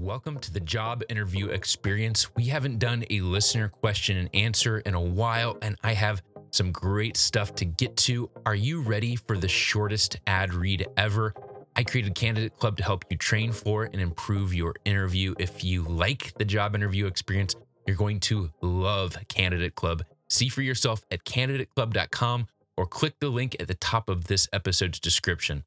welcome 0.00 0.38
to 0.38 0.50
the 0.50 0.60
job 0.60 1.02
interview 1.10 1.48
experience. 1.48 2.34
We 2.34 2.44
haven't 2.44 2.78
done 2.78 3.04
a 3.10 3.20
listener 3.20 3.68
question 3.68 4.16
and 4.16 4.30
answer 4.32 4.78
in 4.78 4.94
a 4.94 5.00
while, 5.00 5.58
and 5.60 5.76
I 5.84 5.92
have 5.92 6.22
some 6.52 6.72
great 6.72 7.18
stuff 7.18 7.54
to 7.56 7.66
get 7.66 7.98
to. 7.98 8.30
Are 8.46 8.54
you 8.54 8.80
ready 8.80 9.14
for 9.14 9.36
the 9.36 9.46
shortest 9.46 10.18
ad 10.26 10.54
read 10.54 10.86
ever? 10.96 11.34
I 11.76 11.84
created 11.84 12.14
Candidate 12.14 12.56
Club 12.56 12.78
to 12.78 12.82
help 12.82 13.04
you 13.10 13.18
train 13.18 13.52
for 13.52 13.84
and 13.84 14.00
improve 14.00 14.54
your 14.54 14.74
interview. 14.86 15.34
If 15.38 15.62
you 15.62 15.82
like 15.82 16.32
the 16.38 16.46
job 16.46 16.74
interview 16.74 17.04
experience, 17.04 17.54
you're 17.86 17.96
going 17.96 18.20
to 18.20 18.50
love 18.62 19.18
Candidate 19.28 19.74
Club. 19.74 20.02
See 20.30 20.48
for 20.48 20.62
yourself 20.62 21.04
at 21.10 21.24
candidateclub.com 21.24 22.46
or 22.78 22.86
click 22.86 23.16
the 23.20 23.28
link 23.28 23.54
at 23.60 23.68
the 23.68 23.74
top 23.74 24.08
of 24.08 24.28
this 24.28 24.48
episode's 24.50 24.98
description. 24.98 25.64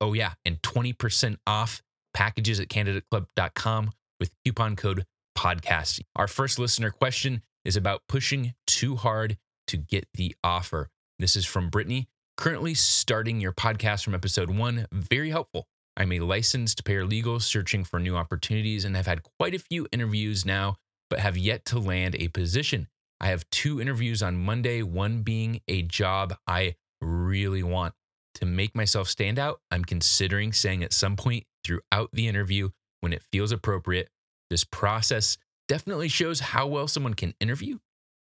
Oh, 0.00 0.12
yeah, 0.12 0.32
and 0.44 0.60
20% 0.62 1.36
off 1.46 1.82
packages 2.14 2.60
at 2.60 2.68
candidateclub.com 2.68 3.90
with 4.18 4.32
coupon 4.44 4.76
code 4.76 5.04
podcast. 5.36 6.00
Our 6.16 6.28
first 6.28 6.58
listener 6.58 6.90
question 6.90 7.42
is 7.64 7.76
about 7.76 8.02
pushing 8.08 8.54
too 8.66 8.96
hard 8.96 9.38
to 9.68 9.76
get 9.76 10.08
the 10.14 10.34
offer. 10.42 10.88
This 11.18 11.36
is 11.36 11.46
from 11.46 11.70
Brittany. 11.70 12.08
Currently 12.36 12.74
starting 12.74 13.40
your 13.40 13.52
podcast 13.52 14.04
from 14.04 14.14
episode 14.14 14.50
one, 14.50 14.86
very 14.92 15.30
helpful. 15.30 15.66
I'm 15.96 16.12
a 16.12 16.20
licensed 16.20 16.84
paralegal 16.84 17.42
searching 17.42 17.84
for 17.84 18.00
new 18.00 18.16
opportunities 18.16 18.84
and 18.84 18.96
have 18.96 19.06
had 19.06 19.22
quite 19.38 19.54
a 19.54 19.58
few 19.58 19.86
interviews 19.92 20.46
now, 20.46 20.76
but 21.10 21.18
have 21.18 21.36
yet 21.36 21.64
to 21.66 21.78
land 21.78 22.16
a 22.18 22.28
position. 22.28 22.88
I 23.20 23.26
have 23.26 23.48
two 23.50 23.80
interviews 23.80 24.22
on 24.22 24.38
Monday, 24.38 24.82
one 24.82 25.22
being 25.22 25.60
a 25.68 25.82
job 25.82 26.34
I 26.46 26.76
really 27.02 27.62
want. 27.62 27.94
To 28.36 28.46
make 28.46 28.74
myself 28.74 29.08
stand 29.08 29.38
out, 29.38 29.60
I'm 29.70 29.84
considering 29.84 30.52
saying 30.52 30.82
at 30.82 30.94
some 30.94 31.16
point 31.16 31.44
throughout 31.64 32.10
the 32.12 32.28
interview 32.28 32.70
when 33.00 33.12
it 33.12 33.22
feels 33.32 33.52
appropriate. 33.52 34.08
This 34.50 34.64
process 34.64 35.38
definitely 35.68 36.08
shows 36.08 36.40
how 36.40 36.66
well 36.66 36.88
someone 36.88 37.14
can 37.14 37.34
interview, 37.40 37.78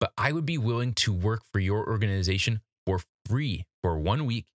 but 0.00 0.12
I 0.16 0.32
would 0.32 0.46
be 0.46 0.58
willing 0.58 0.94
to 0.94 1.12
work 1.12 1.42
for 1.52 1.58
your 1.58 1.88
organization 1.88 2.60
for 2.86 3.00
free 3.26 3.66
for 3.82 3.98
one 3.98 4.26
week. 4.26 4.46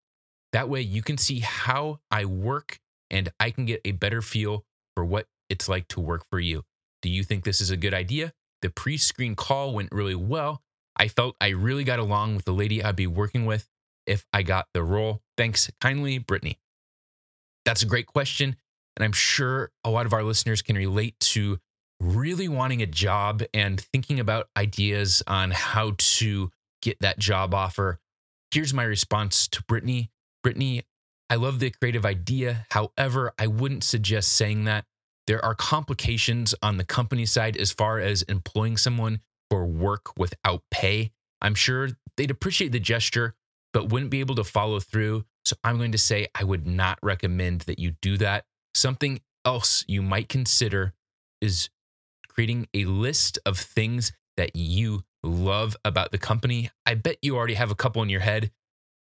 That 0.53 0.69
way 0.69 0.81
you 0.81 1.01
can 1.01 1.17
see 1.17 1.39
how 1.39 1.99
I 2.09 2.25
work 2.25 2.79
and 3.09 3.29
I 3.39 3.51
can 3.51 3.65
get 3.65 3.81
a 3.85 3.91
better 3.91 4.21
feel 4.21 4.65
for 4.95 5.05
what 5.05 5.27
it's 5.49 5.69
like 5.69 5.87
to 5.89 5.99
work 5.99 6.25
for 6.29 6.39
you. 6.39 6.63
Do 7.01 7.09
you 7.09 7.23
think 7.23 7.43
this 7.43 7.61
is 7.61 7.69
a 7.69 7.77
good 7.77 7.93
idea? 7.93 8.33
The 8.61 8.69
pre 8.69 8.97
screen 8.97 9.35
call 9.35 9.73
went 9.73 9.91
really 9.91 10.15
well. 10.15 10.61
I 10.95 11.07
felt 11.09 11.35
I 11.39 11.49
really 11.49 11.83
got 11.83 11.99
along 11.99 12.35
with 12.35 12.45
the 12.45 12.53
lady 12.53 12.83
I'd 12.83 12.95
be 12.95 13.07
working 13.07 13.45
with 13.45 13.69
if 14.07 14.25
I 14.33 14.41
got 14.41 14.67
the 14.73 14.81
role. 14.81 15.21
Thanks 15.37 15.69
kindly, 15.79 16.17
Brittany. 16.17 16.57
That's 17.65 17.83
a 17.83 17.85
great 17.85 18.07
question. 18.07 18.55
And 18.97 19.05
I'm 19.05 19.13
sure 19.13 19.71
a 19.83 19.91
lot 19.91 20.07
of 20.07 20.13
our 20.13 20.23
listeners 20.23 20.63
can 20.63 20.75
relate 20.75 21.19
to 21.19 21.59
really 21.99 22.47
wanting 22.47 22.81
a 22.81 22.87
job 22.87 23.43
and 23.53 23.79
thinking 23.79 24.19
about 24.19 24.49
ideas 24.57 25.21
on 25.27 25.51
how 25.51 25.93
to 25.97 26.51
get 26.81 26.99
that 27.01 27.19
job 27.19 27.53
offer. 27.53 27.99
Here's 28.51 28.73
my 28.73 28.83
response 28.83 29.47
to 29.49 29.63
Brittany. 29.67 30.09
Brittany, 30.41 30.83
I 31.29 31.35
love 31.35 31.59
the 31.59 31.69
creative 31.69 32.05
idea. 32.05 32.65
However, 32.71 33.33
I 33.37 33.47
wouldn't 33.47 33.83
suggest 33.83 34.33
saying 34.33 34.65
that. 34.65 34.85
There 35.27 35.43
are 35.43 35.53
complications 35.53 36.55
on 36.63 36.77
the 36.77 36.85
company 36.85 37.25
side 37.25 37.57
as 37.57 37.71
far 37.71 37.99
as 37.99 38.23
employing 38.23 38.77
someone 38.77 39.19
for 39.51 39.65
work 39.65 40.17
without 40.17 40.63
pay. 40.71 41.11
I'm 41.41 41.53
sure 41.53 41.89
they'd 42.15 42.31
appreciate 42.31 42.71
the 42.71 42.79
gesture, 42.79 43.35
but 43.73 43.89
wouldn't 43.89 44.09
be 44.09 44.21
able 44.21 44.35
to 44.35 44.43
follow 44.43 44.79
through. 44.79 45.25
So 45.45 45.55
I'm 45.63 45.77
going 45.77 45.91
to 45.91 45.97
say 45.97 46.27
I 46.33 46.45
would 46.45 46.65
not 46.65 46.97
recommend 47.03 47.61
that 47.61 47.77
you 47.77 47.91
do 48.01 48.17
that. 48.17 48.45
Something 48.77 49.21
else 49.43 49.83
you 49.87 50.03
might 50.03 50.29
consider 50.29 50.93
is 51.41 51.71
creating 52.27 52.67
a 52.75 52.85
list 52.85 53.39
of 53.43 53.57
things 53.57 54.11
that 54.35 54.55
you 54.55 55.03
love 55.23 55.75
about 55.83 56.11
the 56.11 56.19
company. 56.19 56.69
I 56.85 56.93
bet 56.93 57.17
you 57.23 57.35
already 57.35 57.55
have 57.55 57.71
a 57.71 57.75
couple 57.75 58.03
in 58.03 58.09
your 58.09 58.19
head. 58.19 58.51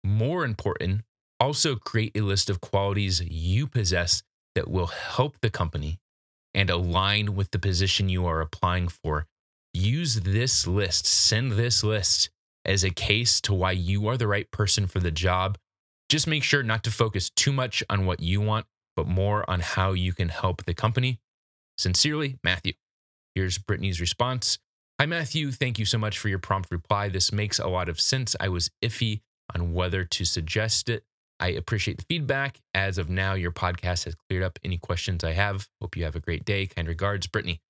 More 0.05 0.45
important, 0.45 1.05
also 1.41 1.77
create 1.77 2.15
a 2.15 2.21
list 2.21 2.51
of 2.51 2.61
qualities 2.61 3.23
you 3.23 3.67
possess 3.67 4.23
that 4.55 4.69
will 4.69 4.89
help 4.89 5.41
the 5.41 5.49
company 5.49 6.01
and 6.53 6.69
align 6.69 7.35
with 7.35 7.51
the 7.51 7.59
position 7.59 8.11
you 8.11 8.27
are 8.27 8.43
applying 8.43 8.89
for. 8.89 9.27
Use 9.73 10.17
this 10.17 10.67
list, 10.67 11.07
send 11.07 11.53
this 11.53 11.83
list 11.83 12.29
as 12.67 12.85
a 12.85 12.91
case 12.91 13.41
to 13.41 13.55
why 13.55 13.71
you 13.73 14.07
are 14.07 14.19
the 14.19 14.29
right 14.29 14.51
person 14.51 14.87
for 14.87 15.01
the 15.01 15.11
job. 15.11 15.57
Just 16.11 16.27
make 16.27 16.45
sure 16.45 16.63
not 16.63 16.85
to 16.85 16.91
focus 16.91 17.31
too 17.31 17.53
much 17.53 17.83
on 17.89 18.05
what 18.05 18.21
you 18.21 18.43
want, 18.43 18.67
but 18.97 19.07
more 19.07 19.49
on 19.49 19.61
how 19.61 19.93
you 19.93 20.13
can 20.13 20.29
help 20.29 20.65
the 20.65 20.75
company. 20.75 21.21
Sincerely, 21.79 22.39
Matthew. 22.45 22.75
Here's 23.35 23.59
Brittany's 23.59 24.01
response. 24.01 24.59
Hi, 25.01 25.07
Matthew. 25.07 25.51
Thank 25.51 25.79
you 25.79 25.85
so 25.85 25.99
much 25.99 26.19
for 26.19 26.29
your 26.29 26.39
prompt 26.39 26.71
reply. 26.71 27.09
This 27.09 27.33
makes 27.33 27.59
a 27.59 27.67
lot 27.67 27.89
of 27.89 28.01
sense. 28.01 28.37
I 28.39 28.49
was 28.49 28.71
iffy 28.83 29.21
on 29.55 29.73
whether 29.73 30.05
to 30.05 30.25
suggest 30.25 30.89
it. 30.89 31.05
I 31.41 31.49
appreciate 31.49 31.99
the 31.99 32.05
feedback. 32.09 32.61
As 32.73 32.99
of 32.99 33.11
now, 33.11 33.35
your 33.35 33.51
podcast 33.51 34.05
has 34.05 34.15
cleared 34.15 34.45
up 34.45 34.59
any 34.63 34.79
questions 34.79 35.25
I 35.25 35.33
have. 35.33 35.69
Hope 35.81 35.97
you 35.97 36.05
have 36.05 36.15
a 36.15 36.21
great 36.21 36.45
day. 36.45 36.67
Kind 36.67 36.87
regards, 36.87 37.27
Brittany. 37.27 37.61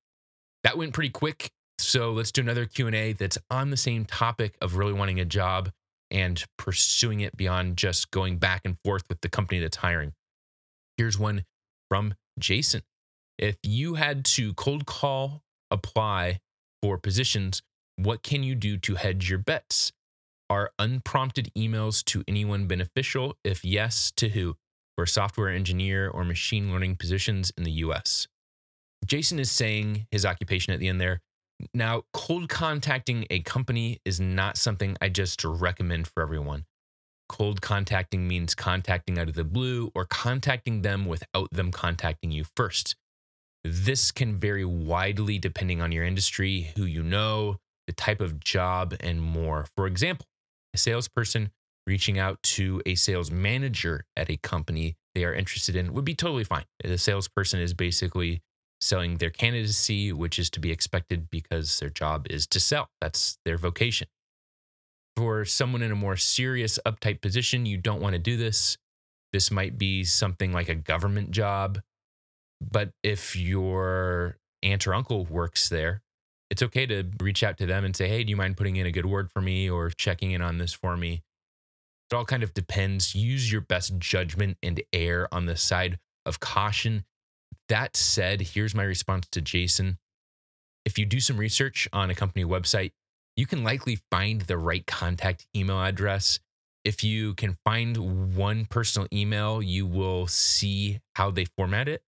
That 0.65 0.77
went 0.77 0.93
pretty 0.93 1.10
quick. 1.10 1.50
So 1.78 2.12
let's 2.12 2.33
do 2.33 2.43
another 2.43 2.66
Q&A 2.66 3.12
that's 3.15 3.39
on 3.50 3.71
the 3.71 3.77
same 3.77 4.04
topic 4.04 4.56
of 4.60 4.77
really 4.77 4.93
wanting 4.93 5.21
a 5.21 5.25
job 5.25 5.71
and 6.10 6.44
pursuing 6.59 7.21
it 7.21 7.37
beyond 7.37 7.78
just 7.78 8.10
going 8.10 8.37
back 8.37 8.62
and 8.65 8.77
forth 8.84 9.04
with 9.09 9.21
the 9.22 9.28
company 9.28 9.59
that's 9.59 9.78
hiring. 9.78 10.12
Here's 10.97 11.19
one 11.19 11.44
from 11.88 12.14
Jason. 12.38 12.82
If 13.38 13.56
you 13.62 13.94
had 13.94 14.25
to 14.26 14.54
cold 14.54 14.86
call 14.86 15.42
apply 15.70 16.41
for 16.82 16.98
positions, 16.98 17.62
what 17.97 18.22
can 18.22 18.42
you 18.42 18.54
do 18.54 18.76
to 18.78 18.94
hedge 18.94 19.28
your 19.28 19.38
bets? 19.38 19.92
Are 20.50 20.70
unprompted 20.78 21.50
emails 21.56 22.04
to 22.06 22.22
anyone 22.28 22.66
beneficial? 22.66 23.36
If 23.42 23.64
yes, 23.64 24.12
to 24.16 24.28
who? 24.30 24.56
For 24.97 25.06
software 25.06 25.48
engineer 25.48 26.08
or 26.08 26.25
machine 26.25 26.70
learning 26.70 26.97
positions 26.97 27.50
in 27.56 27.64
the 27.64 27.72
US. 27.72 28.28
Jason 29.06 29.38
is 29.38 29.50
saying 29.50 30.06
his 30.10 30.26
occupation 30.26 30.72
at 30.72 30.80
the 30.80 30.88
end 30.88 31.00
there. 31.00 31.20
Now, 31.74 32.03
cold 32.12 32.48
contacting 32.48 33.26
a 33.30 33.41
company 33.41 34.00
is 34.04 34.20
not 34.20 34.56
something 34.56 34.97
I 35.00 35.09
just 35.09 35.44
recommend 35.44 36.09
for 36.09 36.22
everyone. 36.22 36.66
Cold 37.32 37.62
contacting 37.62 38.28
means 38.28 38.54
contacting 38.54 39.19
out 39.19 39.26
of 39.26 39.34
the 39.34 39.43
blue 39.43 39.91
or 39.94 40.04
contacting 40.04 40.82
them 40.82 41.06
without 41.06 41.48
them 41.50 41.70
contacting 41.70 42.31
you 42.31 42.44
first. 42.54 42.94
This 43.65 44.12
can 44.12 44.38
vary 44.38 44.66
widely 44.66 45.38
depending 45.38 45.81
on 45.81 45.92
your 45.92 46.04
industry, 46.04 46.72
who 46.76 46.84
you 46.84 47.03
know, 47.03 47.56
the 47.87 47.94
type 47.94 48.21
of 48.21 48.38
job, 48.38 48.94
and 49.00 49.22
more. 49.22 49.65
For 49.78 49.87
example, 49.87 50.26
a 50.75 50.78
salesperson 50.78 51.53
reaching 51.87 52.19
out 52.19 52.42
to 52.42 52.82
a 52.84 52.97
sales 52.97 53.31
manager 53.31 54.04
at 54.15 54.28
a 54.28 54.37
company 54.37 54.97
they 55.15 55.25
are 55.25 55.32
interested 55.32 55.75
in 55.75 55.94
would 55.94 56.04
be 56.04 56.15
totally 56.15 56.44
fine. 56.44 56.66
The 56.84 56.98
salesperson 56.98 57.60
is 57.60 57.72
basically 57.72 58.42
selling 58.82 59.16
their 59.16 59.31
candidacy, 59.31 60.12
which 60.12 60.38
is 60.38 60.50
to 60.50 60.60
be 60.60 60.71
expected 60.71 61.31
because 61.31 61.78
their 61.78 61.88
job 61.88 62.26
is 62.28 62.47
to 62.48 62.60
sell. 62.60 62.91
That's 63.00 63.38
their 63.47 63.56
vocation. 63.56 64.09
For 65.17 65.45
someone 65.45 65.83
in 65.83 65.93
a 65.93 65.97
more 65.97 66.17
serious, 66.17 66.78
uptight 66.87 67.21
position, 67.21 67.67
you 67.67 67.77
don't 67.77 68.00
want 68.00 68.15
to 68.15 68.19
do 68.19 68.37
this. 68.37 68.78
This 69.33 69.50
might 69.50 69.78
be 69.78 70.05
something 70.05 70.53
like 70.53 70.69
a 70.69 70.75
government 70.75 71.31
job. 71.31 71.81
But 72.61 72.91
if 73.03 73.37
your 73.37 74.39
aunt 74.62 74.87
or 74.87 74.95
uncle 74.95 75.25
works 75.25 75.69
there, 75.69 76.03
it's 76.51 76.62
okay 76.62 76.87
to 76.87 77.05
reach 77.21 77.43
out 77.43 77.59
to 77.59 77.67
them 77.67 77.84
and 77.84 77.97
say, 77.97 78.09
hey, 78.09 78.25
do 78.25 78.31
you 78.31 78.37
mind 78.37 78.56
putting 78.56 78.77
in 78.77 78.87
a 78.87 78.93
good 78.93 79.06
word 79.06 79.31
for 79.33 79.41
me 79.41 79.69
or 79.69 79.91
checking 79.91 80.33
in 80.33 80.43
on 80.43 80.59
this 80.59 80.72
for 80.72 80.97
me? 80.97 81.22
It 82.11 82.15
all 82.15 82.27
kind 82.27 82.43
of 82.43 82.53
depends. 82.53 83.15
Use 83.15 83.51
your 83.51 83.62
best 83.62 83.99
judgment 83.99 84.59
and 84.62 84.83
err 84.93 85.28
on 85.33 85.47
the 85.47 85.56
side 85.56 85.99
of 86.27 86.41
caution. 86.41 87.05
That 87.69 87.97
said, 87.97 88.42
here's 88.42 88.75
my 88.75 88.83
response 88.83 89.27
to 89.33 89.41
Jason. 89.41 89.98
If 90.84 90.98
you 90.98 91.07
do 91.07 91.21
some 91.21 91.39
research 91.39 91.89
on 91.92 92.10
a 92.10 92.15
company 92.15 92.45
website, 92.45 92.92
you 93.37 93.47
can 93.47 93.65
likely 93.65 93.99
find 94.11 94.43
the 94.43 94.59
right 94.59 94.87
contact 94.87 95.47
email 95.57 95.81
address. 95.81 96.41
If 96.84 97.05
you 97.05 97.34
can 97.34 97.57
find 97.65 98.37
one 98.37 98.67
personal 98.67 99.09
email, 99.13 99.63
you 99.63 99.87
will 99.87 100.27
see 100.27 101.01
how 101.15 101.31
they 101.31 101.45
format 101.45 101.89
it. 101.89 102.03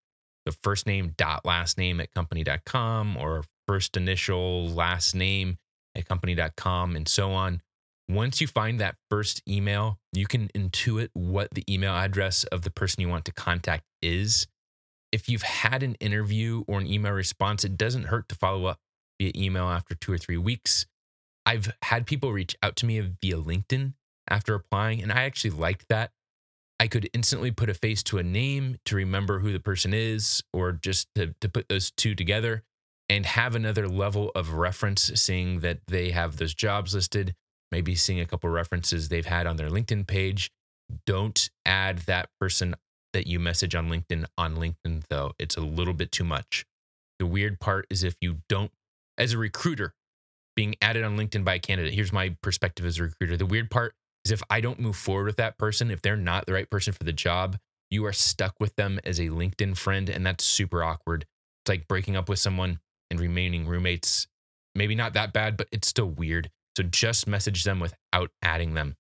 The 0.45 0.53
first 0.53 0.87
name 0.87 1.15
dot 1.17 1.45
last 1.45 1.79
name 1.79 2.01
at 2.01 2.13
company.com 2.13 3.17
or 3.17 3.45
first 3.67 3.97
initial 3.97 4.69
last 4.69 5.15
name 5.15 5.59
at 5.95 6.07
company.com 6.07 6.97
and 6.97 7.09
so 7.09 7.31
on. 7.33 7.63
Once 8.09 8.41
you 8.41 8.47
find 8.47 8.79
that 8.81 8.97
first 9.11 9.41
email, 9.49 9.99
you 10.13 10.27
can 10.27 10.49
intuit 10.49 11.09
what 11.15 11.49
the 11.53 11.65
email 11.73 11.95
address 11.95 12.45
of 12.45 12.63
the 12.63 12.71
person 12.71 13.01
you 13.01 13.09
want 13.09 13.25
to 13.25 13.33
contact 13.33 13.85
is. 14.03 14.47
If 15.11 15.29
you've 15.29 15.43
had 15.43 15.83
an 15.83 15.95
interview 15.95 16.65
or 16.67 16.81
an 16.81 16.87
email 16.87 17.13
response, 17.13 17.65
it 17.65 17.79
doesn't 17.79 18.05
hurt 18.05 18.29
to 18.29 18.35
follow 18.35 18.67
up 18.67 18.81
via 19.19 19.33
email 19.35 19.65
after 19.65 19.95
two 19.95 20.13
or 20.13 20.19
three 20.19 20.37
weeks. 20.37 20.85
I've 21.47 21.73
had 21.83 22.07
people 22.07 22.33
reach 22.33 22.57
out 22.63 22.77
to 22.77 22.87
me 22.87 23.01
via 23.01 23.37
LinkedIn 23.37 23.95
after 24.29 24.55
applying, 24.55 25.03
and 25.03 25.13
I 25.13 25.25
actually 25.25 25.51
liked 25.51 25.87
that. 25.89 26.11
I 26.81 26.89
could 26.89 27.09
instantly 27.13 27.51
put 27.51 27.71
a 27.71 27.75
face 27.75 28.03
to 28.05 28.19
a 28.19 28.23
name 28.23 28.79
to 28.87 28.97
remember 28.97 29.39
who 29.39 29.53
the 29.53 29.61
person 29.61 29.95
is, 29.95 30.43
or 30.53 30.73
just 30.73 31.09
to, 31.15 31.35
to 31.41 31.49
put 31.49 31.69
those 31.69 31.91
two 31.91 32.15
together 32.15 32.63
and 33.09 33.27
have 33.27 33.55
another 33.55 33.87
level 33.87 34.33
of 34.35 34.55
reference, 34.55 35.11
seeing 35.15 35.61
that 35.61 35.81
they 35.87 36.11
have 36.11 36.37
those 36.37 36.55
jobs 36.55 36.95
listed, 36.95 37.35
maybe 37.71 37.95
seeing 37.95 38.21
a 38.21 38.27
couple 38.27 38.51
references 38.51 39.09
they've 39.09 39.27
had 39.27 39.47
on 39.47 39.57
their 39.57 39.69
LinkedIn 39.69 40.07
page. 40.07 40.51
Don't 41.07 41.51
add 41.65 41.99
that 41.99 42.31
person 42.41 42.75
that 43.13 43.27
you 43.27 43.39
message 43.39 43.75
on 43.75 43.89
LinkedIn 43.89 44.25
on 44.37 44.57
LinkedIn, 44.57 45.05
though. 45.09 45.33
It's 45.39 45.57
a 45.57 45.61
little 45.61 45.95
bit 45.95 46.11
too 46.11 46.25
much. 46.25 46.65
The 47.19 47.27
weird 47.27 47.61
part 47.61 47.87
is 47.91 48.03
if 48.03 48.17
you 48.21 48.39
don't, 48.49 48.73
as 49.17 49.33
a 49.33 49.39
recruiter, 49.39 49.95
being 50.57 50.75
added 50.81 51.05
on 51.05 51.17
LinkedIn 51.17 51.45
by 51.45 51.55
a 51.55 51.59
candidate, 51.59 51.95
here's 51.95 52.13
my 52.13 52.37
perspective 52.43 52.87
as 52.87 52.99
a 52.99 53.05
recruiter. 53.05 53.37
The 53.37 53.47
weird 53.47 53.71
part 53.71 53.95
is 54.25 54.33
if 54.33 54.43
I 54.51 54.61
don't 54.61 54.81
move 54.81 54.97
forward 54.97 55.27
with 55.27 55.37
that 55.37 55.59
person, 55.59 55.91
if 55.91 56.03
they're 56.03 56.17
not 56.17 56.47
the 56.47 56.53
right 56.53 56.69
person 56.69 56.93
for 56.93 57.05
the 57.05 57.13
job, 57.13 57.59
you 57.91 58.05
are 58.07 58.13
stuck 58.13 58.55
with 58.61 58.77
them 58.77 59.01
as 59.05 59.19
a 59.19 59.29
LinkedIn 59.29 59.77
friend. 59.77 60.09
And 60.09 60.25
that's 60.25 60.45
super 60.45 60.83
awkward. 60.83 61.27
It's 61.63 61.69
like 61.69 61.89
breaking 61.89 62.17
up 62.17 62.29
with 62.29 62.39
someone 62.39 62.81
and 63.11 63.21
remaining 63.21 63.67
roommates. 63.67 64.27
Maybe 64.75 64.95
not 64.95 65.13
that 65.15 65.33
bad, 65.33 65.57
but 65.57 65.69
it's 65.71 65.89
still 65.89 66.09
weird. 66.09 66.51
So 66.77 66.83
just 66.83 67.27
message 67.27 67.65
them 67.65 67.81
without 67.81 68.31
adding 68.43 68.75
them. 68.75 68.97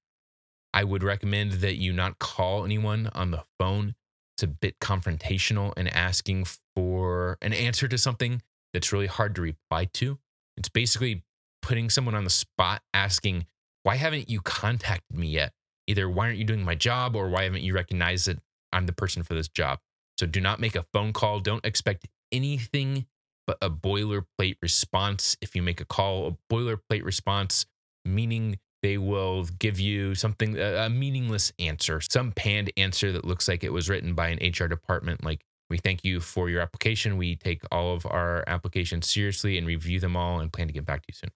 I 0.72 0.84
would 0.84 1.02
recommend 1.02 1.52
that 1.52 1.76
you 1.76 1.92
not 1.92 2.18
call 2.18 2.64
anyone 2.64 3.08
on 3.14 3.30
the 3.30 3.44
phone. 3.58 3.94
It's 4.36 4.42
a 4.42 4.48
bit 4.48 4.80
confrontational 4.80 5.72
and 5.76 5.88
asking 5.88 6.46
for 6.74 7.38
an 7.40 7.52
answer 7.52 7.86
to 7.86 7.98
something 7.98 8.42
that's 8.72 8.92
really 8.92 9.06
hard 9.06 9.36
to 9.36 9.42
reply 9.42 9.84
to. 9.94 10.18
It's 10.56 10.68
basically 10.68 11.22
putting 11.64 11.88
someone 11.88 12.14
on 12.14 12.24
the 12.24 12.30
spot 12.30 12.82
asking, 12.92 13.46
why 13.84 13.96
haven't 13.96 14.28
you 14.28 14.42
contacted 14.42 15.16
me 15.16 15.28
yet? 15.28 15.52
Either 15.86 16.10
why 16.10 16.26
aren't 16.26 16.38
you 16.38 16.44
doing 16.44 16.62
my 16.62 16.74
job 16.74 17.16
or 17.16 17.30
why 17.30 17.44
haven't 17.44 17.62
you 17.62 17.74
recognized 17.74 18.26
that 18.26 18.38
I'm 18.70 18.84
the 18.84 18.92
person 18.92 19.22
for 19.22 19.32
this 19.32 19.48
job? 19.48 19.78
So 20.18 20.26
do 20.26 20.42
not 20.42 20.60
make 20.60 20.76
a 20.76 20.84
phone 20.92 21.14
call. 21.14 21.40
Don't 21.40 21.64
expect 21.64 22.06
anything 22.30 23.06
but 23.46 23.56
a 23.62 23.70
boilerplate 23.70 24.56
response. 24.60 25.38
If 25.40 25.56
you 25.56 25.62
make 25.62 25.80
a 25.80 25.86
call, 25.86 26.26
a 26.28 26.52
boilerplate 26.52 27.02
response, 27.02 27.64
meaning 28.04 28.58
they 28.82 28.98
will 28.98 29.44
give 29.58 29.80
you 29.80 30.14
something, 30.14 30.58
a 30.58 30.90
meaningless 30.90 31.50
answer, 31.58 32.02
some 32.02 32.32
panned 32.32 32.70
answer 32.76 33.10
that 33.12 33.24
looks 33.24 33.48
like 33.48 33.64
it 33.64 33.72
was 33.72 33.88
written 33.88 34.14
by 34.14 34.28
an 34.28 34.38
HR 34.46 34.66
department. 34.66 35.24
Like, 35.24 35.40
we 35.70 35.78
thank 35.78 36.04
you 36.04 36.20
for 36.20 36.50
your 36.50 36.60
application. 36.60 37.16
We 37.16 37.36
take 37.36 37.62
all 37.72 37.94
of 37.94 38.04
our 38.04 38.44
applications 38.46 39.10
seriously 39.10 39.56
and 39.56 39.66
review 39.66 39.98
them 39.98 40.14
all 40.14 40.40
and 40.40 40.52
plan 40.52 40.66
to 40.66 40.74
get 40.74 40.84
back 40.84 41.00
to 41.00 41.06
you 41.08 41.14
soon. 41.14 41.30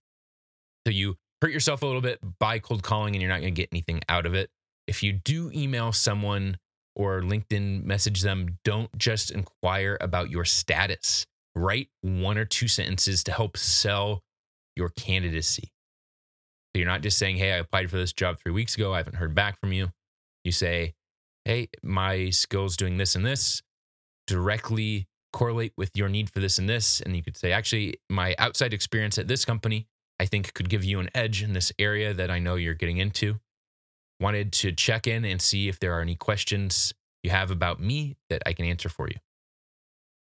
So 0.89 0.93
you 0.93 1.19
hurt 1.43 1.53
yourself 1.53 1.83
a 1.83 1.87
little 1.87 2.01
bit 2.01 2.19
by 2.39 2.61
cold 2.61 2.83
calling 2.83 3.15
and 3.15 3.21
you're 3.21 3.31
not 3.31 3.43
going 3.43 3.55
to 3.55 3.61
get 3.61 3.69
anything 3.71 4.01
out 4.09 4.25
of 4.25 4.33
it. 4.33 4.49
If 4.87 5.03
you 5.03 5.13
do 5.13 5.51
email 5.55 5.93
someone 5.93 6.57
or 6.97 7.21
LinkedIn 7.21 7.85
message 7.85 8.23
them, 8.23 8.57
don't 8.65 8.89
just 8.97 9.31
inquire 9.31 9.99
about 10.01 10.31
your 10.31 10.47
status. 10.47 11.27
Write 11.55 11.89
one 12.01 12.39
or 12.39 12.47
two 12.47 12.69
sentences 12.69 13.23
to 13.25 13.33
help 13.33 13.59
sell 13.59 14.23
your 14.77 14.89
candidacy. 14.89 15.75
So 16.73 16.79
you're 16.79 16.89
not 16.89 17.03
just 17.03 17.19
saying, 17.19 17.37
Hey, 17.37 17.53
I 17.53 17.57
applied 17.59 17.91
for 17.91 17.99
this 17.99 18.15
job 18.15 18.39
three 18.39 18.53
weeks 18.53 18.75
ago. 18.75 18.95
I 18.95 18.97
haven't 18.97 19.17
heard 19.17 19.35
back 19.35 19.61
from 19.61 19.75
you. 19.75 19.91
You 20.43 20.53
say, 20.53 20.95
Hey, 21.45 21.69
my 21.83 22.31
skills 22.31 22.79
doing 22.79 22.97
this 22.97 23.15
and 23.15 23.27
this 23.27 23.61
directly 24.27 25.07
correlate 25.35 25.75
with 25.77 25.91
your 25.95 26.09
need 26.09 26.31
for 26.31 26.41
this 26.41 26.57
and 26.57 26.67
this. 26.67 27.03
And 27.03 27.15
you 27.15 27.23
could 27.23 27.37
say, 27.37 27.53
actually, 27.53 28.01
my 28.09 28.35
outside 28.39 28.73
experience 28.73 29.19
at 29.19 29.29
this 29.29 29.45
company 29.45 29.87
I 30.21 30.27
think 30.27 30.53
could 30.55 30.69
give 30.69 30.85
you 30.85 31.01
an 31.01 31.11
edge 31.15 31.43
in 31.43 31.53
this 31.53 31.73
area 31.79 32.13
that 32.15 32.31
I 32.31 32.39
know 32.39 32.57
you're 32.57 32.75
getting 32.75 32.99
into. 32.99 33.39
Wanted 34.21 34.53
to 34.55 34.73
check 34.73 35.07
in 35.07 35.25
and 35.25 35.41
see 35.41 35.69
if 35.69 35.79
there 35.79 35.93
are 35.97 36.01
any 36.01 36.17
questions 36.17 36.93
you 37.23 37.31
have 37.31 37.51
about 37.51 37.81
me 37.81 38.17
that 38.29 38.43
I 38.47 38.53
can 38.53 38.65
answer 38.65 38.89
for 38.89 39.09
you. 39.09 39.17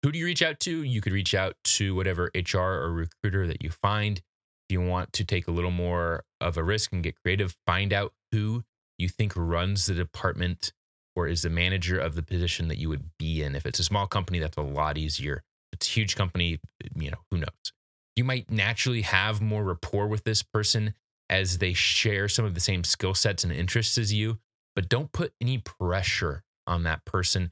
Who 0.04 0.12
do 0.12 0.20
you 0.20 0.26
reach 0.26 0.42
out 0.42 0.60
to? 0.62 0.84
You 0.84 1.02
could 1.02 1.14
reach 1.14 1.34
out 1.34 1.56
to 1.64 1.96
whatever 1.96 2.30
HR 2.36 2.60
or 2.60 2.92
recruiter 2.92 3.48
that 3.48 3.64
you 3.64 3.70
find. 3.70 4.18
If 4.18 4.74
you 4.74 4.82
want 4.82 5.14
to 5.14 5.24
take 5.24 5.48
a 5.48 5.52
little 5.52 5.72
more 5.72 6.24
of 6.42 6.58
a 6.58 6.64
risk 6.64 6.92
and 6.92 7.04
get 7.04 7.16
creative, 7.22 7.56
find 7.66 7.94
out 7.94 8.14
who 8.32 8.64
you 8.98 9.10
think 9.10 9.34
runs 9.36 9.86
the 9.86 9.94
department 9.94 10.74
or 11.16 11.28
is 11.28 11.44
the 11.44 11.50
manager 11.50 11.98
of 11.98 12.16
the 12.16 12.24
position 12.24 12.68
that 12.68 12.78
you 12.78 12.90
would 12.90 13.18
be 13.18 13.42
in. 13.42 13.56
If 13.56 13.66
it's 13.66 13.80
a 13.80 13.84
small 13.84 14.08
company, 14.08 14.40
that's 14.40 14.58
a 14.58 14.62
lot 14.62 14.98
easier. 14.98 15.44
If 15.72 15.78
it's 15.78 15.88
a 15.88 15.92
huge 15.92 16.16
company, 16.16 16.60
you 16.96 17.12
know, 17.12 17.18
who 17.32 17.38
knows? 17.38 17.74
You 18.16 18.24
might 18.24 18.50
naturally 18.50 19.02
have 19.02 19.42
more 19.42 19.64
rapport 19.64 20.08
with 20.08 20.24
this 20.24 20.42
person 20.42 20.94
as 21.30 21.58
they 21.58 21.74
share 21.74 22.28
some 22.28 22.46
of 22.46 22.54
the 22.54 22.60
same 22.60 22.84
skill 22.84 23.14
sets 23.14 23.44
and 23.44 23.52
interests 23.52 23.98
as 23.98 24.14
you, 24.14 24.38
but 24.76 24.90
don't 24.90 25.12
put 25.12 25.34
any 25.42 25.58
pressure 25.58 26.44
on 26.68 26.84
that 26.84 27.04
person. 27.06 27.52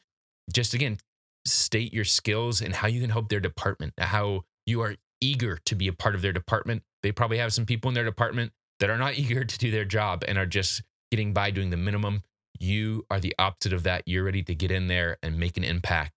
Just 0.54 0.74
again, 0.74 0.98
state 1.45 1.94
your 1.94 2.06
skills 2.06 2.62
and 2.62 2.75
how 2.75 2.88
you 2.88 3.01
can 3.01 3.10
help 3.10 3.30
their 3.30 3.39
department, 3.39 3.94
how 3.98 4.44
you 4.65 4.81
are 4.81 4.95
eager 5.21 5.60
to 5.65 5.75
be 5.75 5.88
a 5.88 5.94
part 5.94 6.15
of 6.15 6.21
their 6.21 6.31
department. 6.31 6.83
They 7.01 7.12
probably 7.12 7.38
have 7.38 7.54
some 7.54 7.65
people 7.65 7.89
in 7.89 7.95
their 7.95 8.04
department 8.04 8.54
that 8.80 8.89
are 8.89 8.98
not 8.98 9.13
eager 9.18 9.44
to 9.44 9.57
do 9.57 9.71
their 9.71 9.86
job 9.86 10.24
and 10.27 10.38
are 10.38 10.45
just 10.45 10.83
getting 11.12 11.33
by 11.33 11.51
doing 11.51 11.69
the 11.69 11.77
minimum. 11.77 12.24
You 12.60 13.06
are 13.10 13.19
the 13.19 13.36
opposite 13.39 13.74
of 13.74 13.83
that. 13.83 14.04
You're 14.06 14.24
ready 14.24 14.44
to 14.44 14.56
get 14.56 14.71
in 14.71 14.88
there 14.88 15.18
and 15.24 15.39
make 15.39 15.57
an 15.57 15.63
impact 15.63 16.13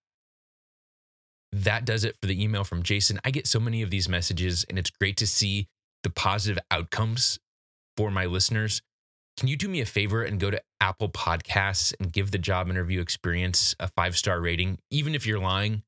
that 1.53 1.85
does 1.85 2.05
it 2.05 2.17
for 2.21 2.27
the 2.27 2.43
email 2.43 2.65
from 2.65 2.83
Jason. 2.83 3.21
I 3.25 3.31
get 3.31 3.47
so 3.47 3.61
many 3.61 3.83
of 3.83 3.91
these 3.91 4.09
messages, 4.09 4.65
and 4.69 4.79
it's 4.79 4.91
great 4.91 5.17
to 5.19 5.27
see 5.27 5.69
the 6.03 6.11
positive 6.11 6.63
outcomes 6.71 7.39
for 7.97 8.11
my 8.11 8.27
listeners. 8.27 8.83
Can 9.37 9.49
you 9.49 9.57
do 9.57 9.69
me 9.69 9.81
a 9.81 9.87
favor 9.87 10.23
and 10.23 10.41
go 10.41 10.51
to 10.51 10.63
Apple 10.81 11.11
Podcasts 11.11 11.95
and 12.01 12.13
give 12.13 12.31
the 12.31 12.39
job 12.39 12.71
interview 12.71 13.01
experience 13.01 13.75
a 13.79 13.89
five 13.89 14.17
star 14.17 14.41
rating? 14.41 14.79
Even 14.91 15.15
if 15.15 15.27
you're 15.27 15.39
lying 15.39 15.83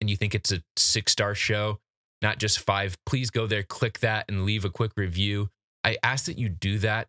and 0.00 0.08
you 0.08 0.16
think 0.16 0.34
it's 0.34 0.52
a 0.52 0.62
six 0.76 1.12
star 1.12 1.34
show, 1.34 1.80
not 2.22 2.38
just 2.38 2.60
five, 2.60 2.96
please 3.04 3.30
go 3.30 3.46
there, 3.46 3.62
click 3.62 4.00
that, 4.00 4.26
and 4.28 4.44
leave 4.44 4.64
a 4.64 4.70
quick 4.70 4.92
review. 4.96 5.50
I 5.82 5.96
ask 6.02 6.26
that 6.26 6.38
you 6.38 6.48
do 6.48 6.78
that 6.78 7.08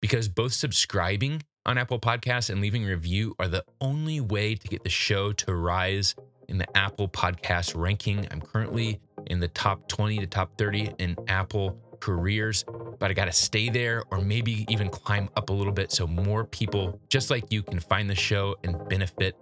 because 0.00 0.28
both 0.28 0.52
subscribing 0.52 1.42
on 1.66 1.76
Apple 1.76 2.00
Podcasts 2.00 2.48
and 2.48 2.60
leaving 2.62 2.84
a 2.84 2.88
review 2.88 3.34
are 3.38 3.48
the 3.48 3.64
only 3.80 4.20
way 4.20 4.54
to 4.54 4.68
get 4.68 4.82
the 4.82 4.90
show 4.90 5.32
to 5.32 5.54
rise 5.54 6.14
in 6.48 6.58
the 6.58 6.76
Apple 6.76 7.08
podcast 7.08 7.76
ranking. 7.76 8.26
I'm 8.30 8.40
currently 8.40 9.00
in 9.26 9.40
the 9.40 9.48
top 9.48 9.88
20 9.88 10.18
to 10.18 10.26
top 10.26 10.56
30 10.58 10.92
in 10.98 11.16
Apple 11.28 11.78
careers, 12.00 12.64
but 12.98 13.10
I 13.10 13.14
got 13.14 13.26
to 13.26 13.32
stay 13.32 13.68
there 13.68 14.04
or 14.10 14.20
maybe 14.20 14.64
even 14.68 14.88
climb 14.88 15.28
up 15.36 15.50
a 15.50 15.52
little 15.52 15.72
bit 15.72 15.92
so 15.92 16.06
more 16.06 16.44
people 16.44 17.00
just 17.08 17.30
like 17.30 17.50
you 17.50 17.62
can 17.62 17.80
find 17.80 18.08
the 18.08 18.14
show 18.14 18.56
and 18.64 18.88
benefit. 18.88 19.36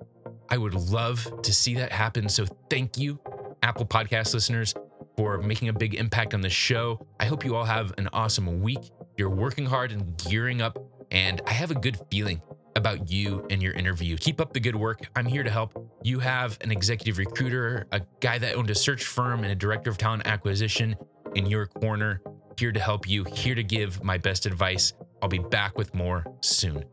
I 0.49 0.59
would 0.59 0.75
love 0.75 1.43
to 1.43 1.53
see 1.53 1.75
that 1.75 1.93
happen. 1.93 2.29
So 2.29 2.47
thank 2.71 2.99
you, 2.99 3.19
Apple 3.63 3.87
Podcast 3.87 4.33
listeners, 4.35 4.75
for 5.17 5.39
making 5.39 5.69
a 5.69 5.73
big 5.73 5.95
impact 5.95 6.35
on 6.35 6.41
the 6.41 6.51
show. 6.51 7.05
I 7.19 7.27
hope 7.27 7.45
you 7.45 7.57
all 7.57 7.65
have 7.65 7.93
an 7.99 8.09
awesome 8.13 8.61
week. 8.61 8.91
You're 9.17 9.31
working 9.31 9.67
hard 9.67 9.93
and 9.93 10.17
gearing 10.29 10.61
up, 10.61 10.79
and 11.11 11.41
I 11.47 11.53
have 11.53 11.71
a 11.71 11.75
good 11.75 11.99
feeling 12.11 12.43
about 12.77 13.11
you 13.11 13.47
and 13.51 13.63
your 13.63 13.73
interview. 13.73 14.17
Keep 14.19 14.41
up 14.41 14.53
the 14.53 14.61
good 14.61 14.77
work. 14.77 15.01
I'm 15.17 15.27
here 15.27 15.43
to 15.43 15.51
help. 15.51 15.86
You 16.07 16.21
have 16.21 16.57
an 16.61 16.71
executive 16.71 17.19
recruiter, 17.19 17.89
a 17.91 18.01
guy 18.21 18.39
that 18.39 18.55
owned 18.55 18.71
a 18.71 18.77
search 18.77 19.07
firm, 19.07 19.43
and 19.43 19.51
a 19.51 19.57
director 19.57 19.91
of 19.91 19.99
talent 19.99 20.25
acquisition 20.25 20.95
in 21.35 21.47
your 21.47 21.67
corner. 21.67 22.23
Here 22.57 22.71
to 22.71 22.79
help 22.79 23.09
you, 23.09 23.25
here 23.25 23.57
to 23.57 23.65
give 23.65 24.05
my 24.05 24.17
best 24.17 24.47
advice. 24.47 24.93
I'll 25.21 25.29
be 25.29 25.41
back 25.41 25.77
with 25.77 25.93
more 25.97 26.25
soon. 26.43 26.85